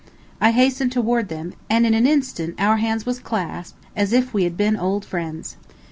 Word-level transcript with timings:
I 0.41 0.49
hastened 0.49 0.91
toward 0.91 1.29
them, 1.29 1.53
and 1.69 1.85
in 1.85 1.93
an 1.93 2.07
instant 2.07 2.55
our 2.57 2.77
hands 2.77 3.05
was 3.05 3.19
clasped 3.19 3.77
as 3.95 4.13
if 4.13 4.33
we 4.33 4.45
had 4.45 4.57
been 4.57 4.75
old 4.75 5.05
friends. 5.05 5.57